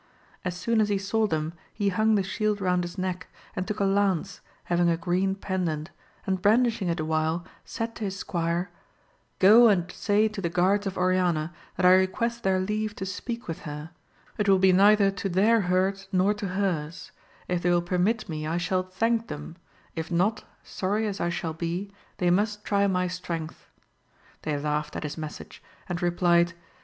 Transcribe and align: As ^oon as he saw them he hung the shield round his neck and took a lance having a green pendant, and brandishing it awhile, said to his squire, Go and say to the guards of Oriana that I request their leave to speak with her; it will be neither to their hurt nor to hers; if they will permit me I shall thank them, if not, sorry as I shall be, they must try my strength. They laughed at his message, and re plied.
As 0.43 0.55
^oon 0.65 0.81
as 0.81 0.89
he 0.89 0.97
saw 0.97 1.27
them 1.27 1.53
he 1.71 1.89
hung 1.89 2.15
the 2.15 2.23
shield 2.23 2.59
round 2.59 2.83
his 2.83 2.97
neck 2.97 3.27
and 3.55 3.67
took 3.67 3.79
a 3.79 3.83
lance 3.85 4.41
having 4.63 4.89
a 4.89 4.97
green 4.97 5.35
pendant, 5.35 5.91
and 6.25 6.41
brandishing 6.41 6.87
it 6.87 6.99
awhile, 6.99 7.45
said 7.65 7.93
to 7.97 8.05
his 8.05 8.17
squire, 8.17 8.71
Go 9.37 9.67
and 9.67 9.91
say 9.91 10.27
to 10.27 10.41
the 10.41 10.49
guards 10.49 10.87
of 10.87 10.97
Oriana 10.97 11.53
that 11.77 11.85
I 11.85 11.93
request 11.93 12.41
their 12.41 12.59
leave 12.59 12.95
to 12.95 13.05
speak 13.05 13.47
with 13.47 13.59
her; 13.69 13.91
it 14.39 14.49
will 14.49 14.57
be 14.57 14.73
neither 14.73 15.11
to 15.11 15.29
their 15.29 15.61
hurt 15.61 16.07
nor 16.11 16.33
to 16.33 16.47
hers; 16.47 17.11
if 17.47 17.61
they 17.61 17.69
will 17.69 17.83
permit 17.83 18.27
me 18.27 18.47
I 18.47 18.57
shall 18.57 18.81
thank 18.81 19.27
them, 19.27 19.55
if 19.95 20.09
not, 20.09 20.43
sorry 20.63 21.05
as 21.05 21.21
I 21.21 21.29
shall 21.29 21.53
be, 21.53 21.91
they 22.17 22.31
must 22.31 22.65
try 22.65 22.87
my 22.87 23.05
strength. 23.07 23.67
They 24.41 24.57
laughed 24.57 24.95
at 24.95 25.03
his 25.03 25.15
message, 25.19 25.61
and 25.87 26.01
re 26.01 26.09
plied. 26.09 26.53